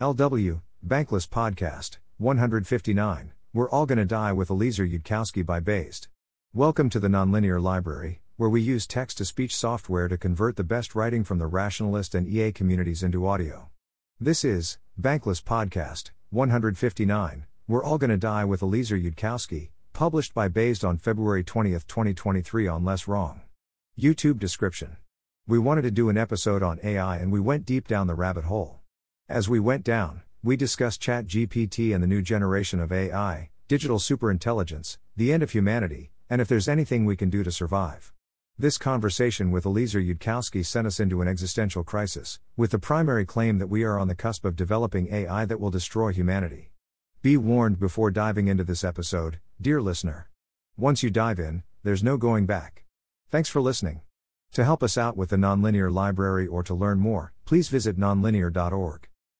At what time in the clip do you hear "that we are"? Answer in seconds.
43.60-43.98